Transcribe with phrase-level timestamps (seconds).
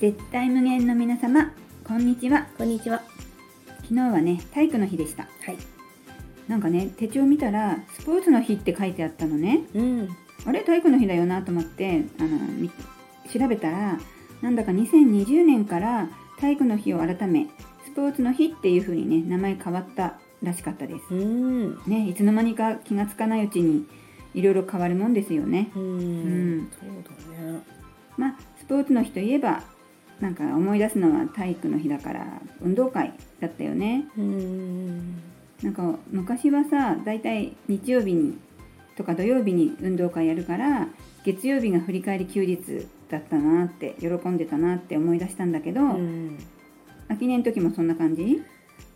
[0.00, 1.52] 絶対無限の皆様
[1.84, 3.02] こんにちはこんにちは。
[3.82, 5.58] 昨日はね体育の日でしたはい。
[6.48, 10.08] なんかね手帳見たらスポーツの日って書いてあったのねうん。
[10.46, 10.62] あれ？
[10.62, 12.70] 体育の日だよなと思ってあのみ
[13.30, 13.98] 調べたら
[14.40, 16.08] なんだか2020年から
[16.40, 17.48] 体育の日を改め
[17.84, 21.78] スポーツの日っていう風にね名前変わったらしかったですうん。
[21.86, 23.86] ねいつの間にか気がつかないうちに
[24.32, 26.58] いろいろ変わるもんですよねうん。
[26.60, 26.88] んそう
[27.36, 27.60] だね。
[28.16, 29.62] まあスポーツの日といえば
[30.20, 32.26] なんか思い出すのは体育の日だから
[32.60, 35.22] 運動会だったよねうん。
[35.62, 38.38] なんか昔はさだいたい日曜日に
[38.96, 40.88] とか土曜日に運動会やるから
[41.24, 46.38] 月曜日が振り返り休日だったなって喜んでたなって思い出したんだけど、うん。
[47.08, 48.40] 秋音の時もそんな感じ？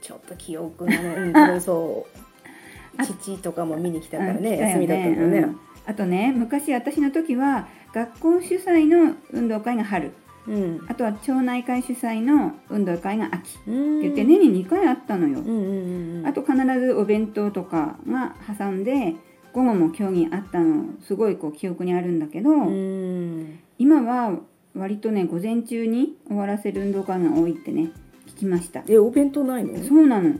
[0.00, 2.18] ちょっと記憶がね、うん、そう。
[2.98, 5.56] あ父とかも見に来たからあね、来たよ休みだったんだよねうん。
[5.86, 10.12] あとね昔私の時は学校主催の運動会が春
[10.48, 10.86] うん。
[10.88, 14.00] あとは町内会主催の運動会が秋ってうん。
[14.02, 16.26] 言って年に2回あったのよ、うんうんうん。
[16.26, 19.14] あと必ずお弁当とかが挟んで
[19.52, 23.58] 午後も競技あったのすごいこう記憶にあるんだけど、うん。
[23.78, 24.38] 今は
[24.74, 27.90] 割とね午前中に終わらせる運動会が多いってね
[28.26, 29.82] 聞きましたえ、お弁当ないの？
[29.82, 30.34] そうなの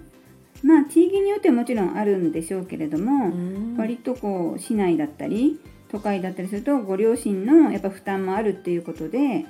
[0.62, 3.76] まあ地域によってはもちろんあるんでしょうけれども、うん。
[3.78, 5.58] 割とこう市内だったり
[5.90, 9.46] 都会だったりするとご両親のやっぱ負担もあるっていうことで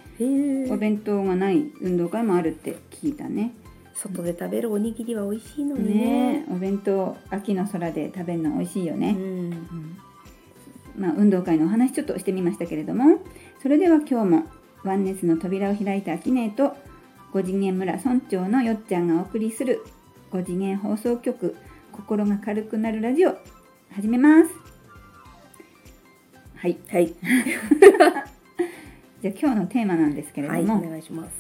[0.71, 0.77] お。
[0.77, 3.53] 弁当がない運動会もあるって聞いたね
[3.95, 6.47] 外で食べるおにぎりは美味しいのにねね。
[6.51, 9.51] お弁当秋の空で食べるの美味しいようね、ん。
[10.99, 13.19] まあ、運動会のお話ちょっとしてみましたけれども
[13.63, 14.43] それでは今日も
[14.85, 16.77] ワンネスの扉を開いた秋音と
[17.33, 19.83] 五次元村村長のよっちゃんがお送りする
[20.31, 21.57] 五次元放送局
[21.93, 23.37] 心が軽くなるラジオ
[23.93, 24.66] 始めます
[26.57, 27.07] はいはい。
[29.23, 31.33] じゃあ今日のテーマなんですけれどはい、も、お願いします。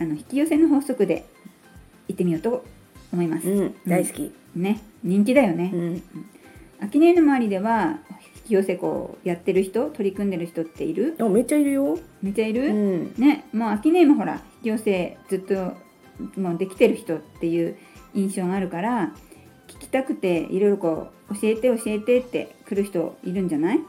[0.00, 1.24] あの引き寄せの法則で
[2.08, 2.64] 行ってみようと
[3.12, 4.32] 思います、うん、大好き。
[4.54, 6.02] ね人気だよね、うん。
[6.80, 7.98] 秋音の周りでは
[8.36, 11.14] 引き寄せこうやってる人取り組んでる人っている？
[11.18, 11.98] あ、めっちゃいるよ。
[12.22, 13.14] めっちゃいうる、ん。
[13.18, 15.74] ねもう秋音もほら引き寄せずっと
[16.40, 17.76] もうできてる人っていう
[18.14, 19.14] 印象があるから
[19.68, 23.80] 聞きたくていろいろこう教えて教えてって来る人いるんじゃない？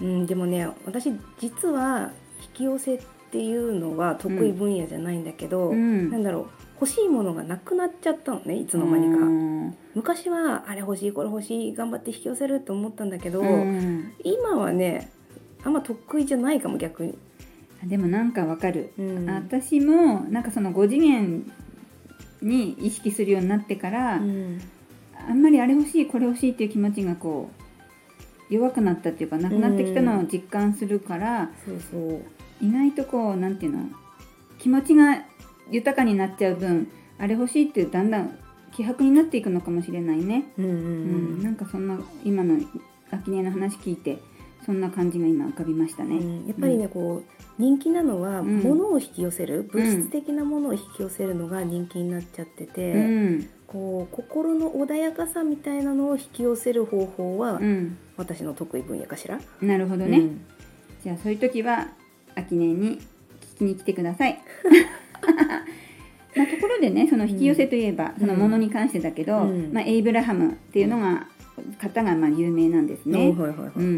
[0.00, 2.10] うん、でもね私実は
[2.42, 3.00] 引き寄せっ
[3.30, 6.10] ていうのは得意分野じゃないんだけど、うん。
[6.10, 6.46] なんだろう
[6.80, 9.76] 欲しいものがなくなっちゃったのねいつの間にか、うん。
[9.94, 14.12] 昔はあれ欲しいこれ欲しい頑張って引き寄せると思ったんだけど、うん。
[14.24, 15.12] 今はね
[15.62, 17.16] あんま得意じゃないかも逆に、
[17.84, 19.26] でもなんかわかる、うん。
[19.30, 21.52] 私もなんかその5次元
[22.42, 24.60] に意識するようになってから、うん。
[25.28, 27.59] あんまりあれ欲しいこれ欲しいっていう気持ちがこう
[28.50, 32.20] 弱くなったっていうかなくなってきたのを実感するから、そうそう。
[32.60, 33.84] 意外とこうなんていうの
[34.58, 35.24] 気持ちが
[35.70, 38.36] 豊かになっちゃう分あれ欲しいってだんだん
[38.72, 40.74] 希薄になっていくのかもしれないね、うんうんう
[41.38, 41.42] ん。
[41.42, 42.60] なんかそんな今の
[43.10, 44.18] 秋音の話聞いて
[44.66, 46.46] そんな感じが今浮かびましたね、うん。
[46.46, 48.60] やっぱりね、こう人気なのは、うん。
[48.60, 53.48] 物を引き寄せる物質的なものを引き寄せるのが人気になっちゃってて、うん。
[53.66, 57.98] こう心の穏やかさみたいなのを引き寄せる方法は、うん。
[58.16, 59.40] 私の得意分野かしら？
[59.60, 60.40] なるほどね、うん。
[61.04, 61.88] じゃあそういう時は
[62.34, 62.98] 秋音に
[63.56, 64.40] 聞きに来てください。
[66.36, 68.20] まあ、ところでねその引き寄せといえば、うん。
[68.20, 69.70] そのものに関してだけど、うん。
[69.72, 71.26] まあ、エイブラハムっていうのが
[71.78, 73.34] 方がまあ有名なんですね。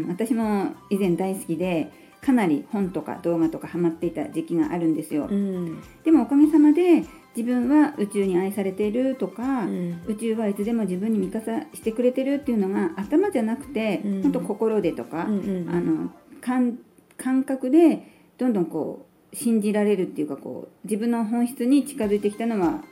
[0.07, 1.91] 私も以前大好きで
[2.23, 5.27] かなり本とか動画とかハマっていた時期があるんですよ。
[5.29, 5.83] うん。
[6.03, 7.03] でもおかげさまで
[7.35, 10.01] 自分は宇宙に愛されているとか、うん。
[10.07, 14.23] 宇宙はいつでも自分に味方してくれてるっていうのが頭じゃなくて、うん。
[14.23, 16.11] ほんと心でとか、うんうんあの
[16.41, 16.77] 感
[17.17, 18.05] 感覚で
[18.37, 22.83] どんどんこう信じられるっていうかこう自分の本質に近づいてきたのは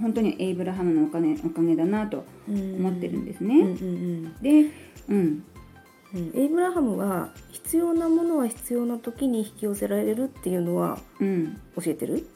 [0.00, 3.64] 本当にエイブラハムのおかげおかげだなと思ってるんですね。
[4.42, 4.70] で、
[5.08, 5.44] うん、
[6.14, 6.32] うん。
[6.34, 12.26] エイブラハムは必要なものは必要な時に引き寄せられるっていうのはうん、教えてる？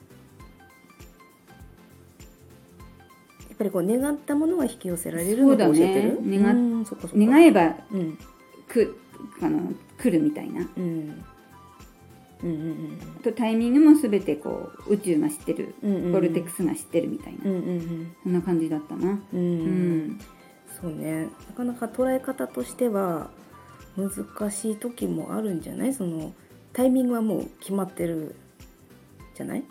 [3.49, 6.19] やっぱりこう願ったものは引き寄せられるのが教えてる？
[6.25, 6.85] 願
[7.15, 8.19] 願えばうん。
[8.67, 8.99] く
[9.43, 10.69] あの来るみたいな。
[10.77, 11.25] うん。
[12.43, 16.13] うんうんとタイミングも全てこう宇宙が知ってる、うんうんうん。
[16.13, 18.33] ボルテックスが知ってるみたいな、うんうんそん。
[18.33, 19.21] な感じだったな。
[19.35, 19.43] うんうん。
[19.43, 20.21] うん。
[20.81, 21.25] そうね。
[21.25, 23.29] なかなか捉え方としては
[24.09, 25.93] 難しい時もあるんじゃない？
[25.95, 26.33] その
[26.73, 28.35] タイミングはもう決まってる
[29.35, 29.65] じゃない？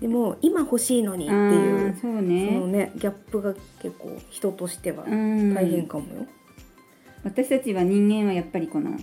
[0.00, 5.54] でも今欲しいのにっていうそうそのねねギャップが結構人としてはうん。
[5.54, 6.26] 大変かもよ、
[7.24, 8.96] 私たちは人間はやっぱりこの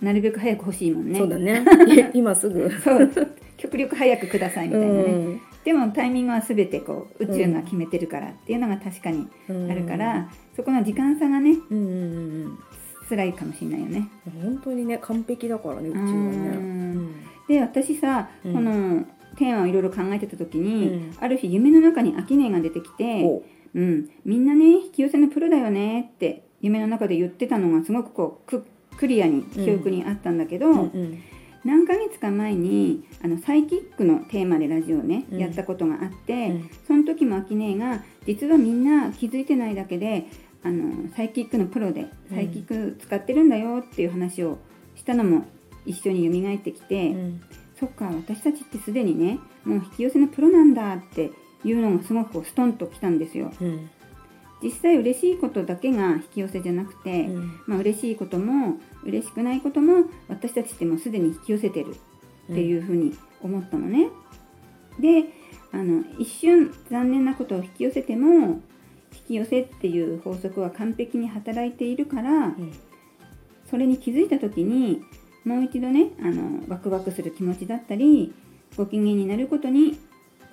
[0.00, 1.18] なるべく早く欲しいもんね。
[1.18, 1.64] そうだね。
[2.12, 2.70] 今すぐ。
[2.80, 3.10] そう。
[3.56, 5.40] 極力早くくださいみたいなね、うん。
[5.64, 12.58] でもタイミングは全てこう宇宙が決めてるからっていうのが確かにあるから、そこの時間差がねうんうんうんうん
[13.08, 14.08] 辛いかもしれないよね。
[14.42, 16.10] 本当にね完璧だからねうちはね。
[16.10, 16.12] う
[16.60, 17.14] ん。
[17.48, 18.52] で私さ、うん。
[18.54, 19.06] この
[19.36, 21.16] テーマをいろいろ考えてた時に、うん。
[21.20, 23.42] ある日夢の中にアキネが出てきて、お。
[23.74, 28.66] うん、みんなね引き寄せのプロだよねって夢の中で言ってたのがすごくこうク
[28.98, 30.76] クリアに記憶にあったんだけど、うん。
[30.78, 31.22] うん。
[31.64, 35.38] 何ヶ月か前にあのサイキックのテーマでラジオをね、うん。
[35.38, 36.70] やったことがあって、うん。
[36.86, 40.26] その時もアキネが実はみんな気づいてないだけで
[40.64, 44.58] あのサイキックのプロでサイキック使ってるんだよっていう話を
[44.94, 45.44] したのも
[45.84, 47.42] 一緒に蘇ってきて、うん。
[47.78, 51.32] そっか私たちってすでにねもう引き寄せのプロなんだって
[51.64, 53.52] いうのがすごくこうストンときたんですよ。
[53.60, 53.90] うん。
[54.62, 57.60] 実際嬉しいことだけが引き寄せじゃなくて、うん。
[57.66, 61.96] まあ嬉しいことも嬉しくないことも私たちってもうすでに引き寄せてる
[62.52, 64.08] っていうふうに思ったのね。
[65.00, 65.24] で
[65.72, 68.60] あの一瞬残念なことを引き寄せても
[69.12, 72.72] 引き寄せっていう法則は完璧に働いているからうん。
[73.70, 75.02] それに気づいた時に
[75.44, 78.34] もう一度ねあのワクワクする気持ちだったり
[78.76, 79.98] ご機嫌になることに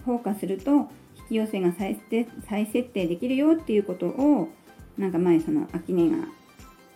[0.06, 0.88] フォーカスすると引
[1.30, 4.50] き寄せが再設再設定できるよっていうことを
[4.98, 6.28] なんか前その秋音が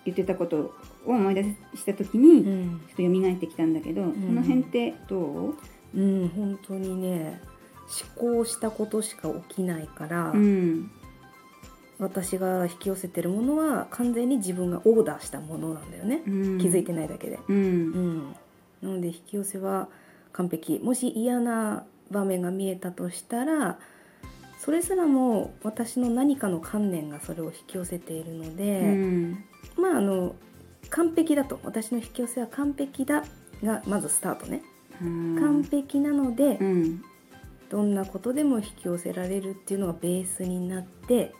[0.06, 0.74] 言ってたことを
[1.06, 4.14] 思い出した時にちょうんっと蘇ってきたんだけど、ん。
[4.14, 5.56] その辺ってどう？
[5.96, 7.40] うん本当にね
[8.18, 10.90] 思考したことしか起きないから、うん
[12.00, 18.18] 私が引き寄せてるものは完全に自分がオーダーしたものなんだよね、うん、気づいてないだけで、ううん。
[18.20, 18.36] ん、
[18.82, 19.88] なので引き寄せは
[20.32, 20.80] 完璧。
[20.80, 23.80] もし嫌な場面が見えたとしたら
[24.60, 29.44] それすらも私の何かの観念がそれを引き寄せているのうで、ん。
[29.78, 30.36] まああの
[30.90, 31.60] 完璧だと。
[31.64, 33.24] 私の引き寄せは完璧だ
[33.64, 34.62] がまずスタートね、
[35.00, 37.04] 完璧なので、うん。
[37.70, 41.34] どんなことでも引き寄せられるっていうのがベースになって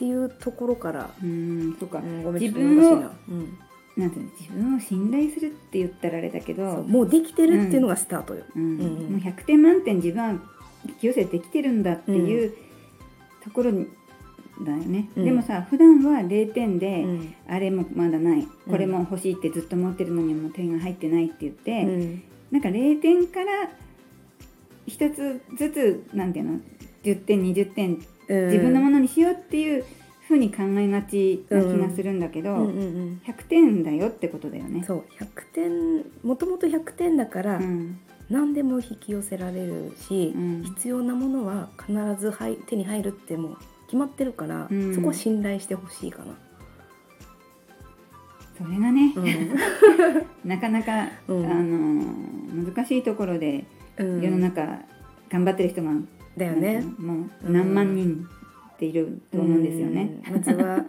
[0.00, 3.58] っていうところから、うんそうか、うんごめん自分をな、うん。
[3.98, 8.44] なんていうの自分を信頼するって言ったらあれだけどもうできてるっていうのがスタートよ。
[8.56, 8.86] うんうんうん。
[9.12, 10.30] もう100点満点自分は
[10.88, 12.54] 引き寄せてきてるんだっていう
[13.44, 13.88] ところに
[14.64, 15.24] だよね、うん。
[15.26, 17.34] でもさ普段は0点で、うん。
[17.46, 18.38] あれもまだない。
[18.38, 18.46] うん。
[18.70, 22.22] これも欲しいってずっと思ってるのにもう点が入ってないって言って、うん。
[22.50, 23.68] なんか0点から
[24.86, 26.60] 一つずつなんていうの
[27.04, 29.84] 10点20点自分のものにしようっていう
[30.28, 32.58] ふうに考えがちな気がするんだけど、うん。
[32.58, 34.84] うんうん100点だよってことだよね。
[34.84, 37.98] そう100点もともと100点だから、うん。
[38.28, 40.62] 何でも引き寄せられるし、うん。
[40.62, 43.56] 必要なものは必ず入手に入るってもう
[43.86, 44.94] 決まってるから、うん。
[44.94, 46.38] そこは信頼してほしいかな。
[48.56, 49.28] それがね、うん。
[50.48, 51.46] なかなか、うん。
[51.46, 53.64] あの難しいところで
[53.96, 54.20] うん。
[54.22, 54.78] 世の中
[55.28, 55.90] 頑張ってる人が、
[56.40, 56.82] だよね。
[56.98, 58.26] もう何万人
[58.74, 60.20] っていると思うんですよね。
[60.26, 60.34] うん。
[60.34, 60.84] まずは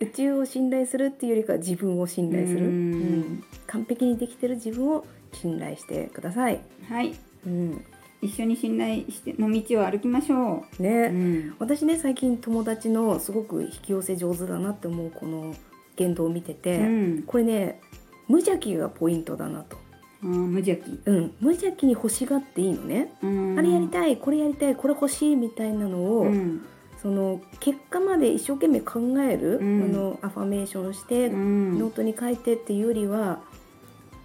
[0.00, 2.92] 宇宙を信頼するっていうよりかは自分を信頼する、うん。
[2.92, 3.44] うん。
[3.66, 6.60] 完璧にできてる自分を信頼してください。
[6.88, 7.14] はい。
[7.46, 7.84] うん、
[8.20, 10.82] 一緒に信頼しての道を歩きましょう。
[10.82, 11.54] ね、うん。
[11.58, 15.54] 私ね最近友達のすごく引き寄せ上手だなって思うこの
[15.96, 17.22] 言動を見てて、うん。
[17.26, 17.80] これね
[18.28, 19.76] 無邪気がポイントだなと、
[20.22, 23.58] 無邪気、うん、無邪気に欲しがっていいのね、うん。
[23.58, 26.64] あれやりたいこれやりたいこれ欲しいみたいなのを、うん。
[27.02, 29.82] その結果まで一生懸命考える、うん。
[29.84, 31.78] あのアファメーションして、うん。
[31.78, 33.40] ノートに書いてっていうよりは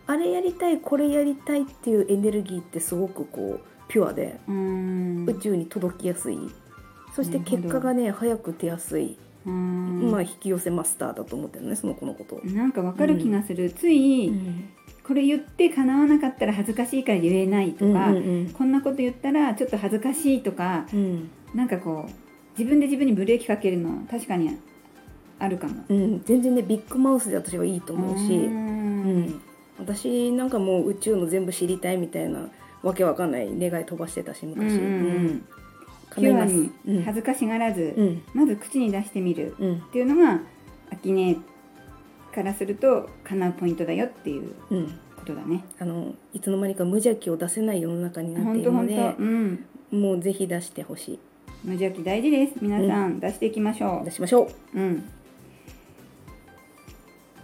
[0.05, 5.25] あれやりたいこれやりたいっていうエネルギーってすごくこうピュアでうん。
[5.27, 6.37] 宇宙に届きやすい。
[7.15, 10.11] そして結果がね早く出やすい、うん。
[10.11, 12.39] まあ引き寄せマスターだと思ってるねその子のこと。
[12.45, 14.31] なんかわかる気がする、つい、
[15.07, 21.29] これ言って叶わなかったら恥ずかしいから言えないとか、うんうんこんなこと言ったらちょっと恥ずかしいとかうん。
[21.55, 22.11] なんかこう
[22.59, 24.57] 自分で自分にブレーキかけるの確かに
[25.39, 25.85] あるかも。
[25.87, 26.21] うん。
[26.25, 29.19] 全然ねビッグマウスで私はいいと思うし、ううん。
[29.21, 29.41] ん
[29.79, 32.49] 私なんかもう宇宙の全部知りたいみたいな
[32.83, 34.73] わけわかんない願い飛ばしてたしうん昔。
[34.73, 34.81] うん。
[34.81, 34.89] う
[35.29, 35.45] ん。
[36.15, 37.03] ピュアにうん。
[37.03, 38.21] 恥ずかしがらず、うん。
[38.33, 40.41] まず口に出してみるうんっていうのが
[40.91, 41.43] 秋音
[42.33, 44.99] からすると叶うポイントだよっていううん。
[45.15, 45.63] ことだね。
[45.79, 51.19] あのいつの間にか無邪気を出せない世の中になっているので当、うん、もうぜひ出してほしい。
[51.63, 52.53] 無邪気大事です。
[52.61, 54.79] 皆さん、出していきましょ出しましょう。
[54.79, 55.09] うん。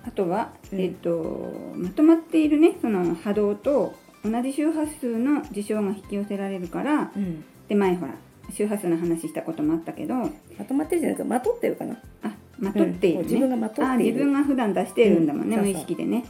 [0.05, 0.79] あとは、うん。
[0.79, 8.13] えっとまとまっているねその波動と同じ周波数の事象が引き寄せられるからう、うん、で前ほら
[8.51, 10.29] 周波数の話したこともあったけど、ま
[10.67, 12.32] とまってるじゃないかまとってるかな、あ
[12.63, 13.21] まとっているね。
[13.21, 13.91] うん自分がまとっている。
[13.91, 16.25] あ自分が普段出しているんだもんね、うん無意識でね。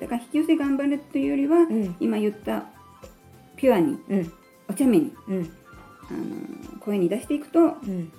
[0.00, 1.96] だから引き寄せ頑張るというよりは、うん。
[2.00, 2.64] 今言った
[3.56, 4.32] ピュアにうん。
[4.68, 5.50] お茶目に、うん。
[6.08, 8.12] あの声に出していくとうん。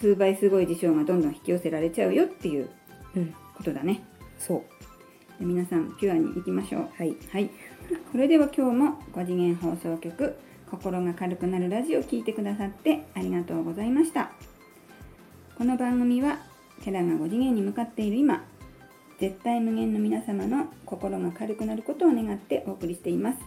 [0.00, 2.70] 数倍すごい事象がどんどん引き寄せられちゃうよっていう
[3.14, 3.34] うん。
[3.56, 4.02] ことだね。
[4.38, 4.62] そう。
[5.38, 6.88] で皆さんピュアに行きましょう。
[6.96, 7.16] はい。
[7.32, 7.50] はい。
[8.12, 10.36] それでは今日も5次元放送局
[10.70, 14.30] 心が軽くなるラジオを聞いてくださってありがとうございました。
[15.58, 16.38] この番組は
[16.82, 18.44] キャラが5次元に向かっている今
[19.18, 23.38] 絶対無限の皆様の心が軽くなることを願ってお送りしています。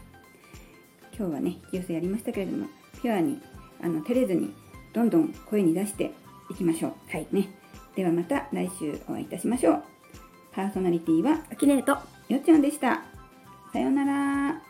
[1.17, 2.67] 今日はね引き寄せやりましたけれども
[3.01, 3.41] ピュアに
[3.81, 4.53] あの照れずに
[4.93, 6.11] どんどん声に出して
[6.51, 6.93] いきましょう。
[7.09, 7.49] はいね。
[7.95, 9.83] ではまた来週お会いいたしましょう。
[10.51, 11.97] パーソナリティはアキネート。
[12.29, 13.03] よっちゃんでした。
[13.71, 14.61] さようなら